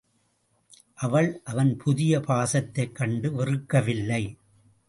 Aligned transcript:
அவள் 0.95 1.41
அவன் 1.43 1.77
புதிய 1.77 2.19
பாசத்தைக் 2.19 2.95
கண்டு 2.95 3.31
வெறுக்கவில்லை. 3.31 4.35